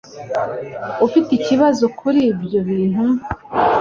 [1.05, 3.03] Ufite ikibazo kuri ibyo, bintu?